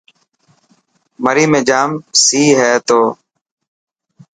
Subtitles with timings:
[1.23, 1.89] مري ۾ جام
[2.23, 3.01] سي هئي ٿو.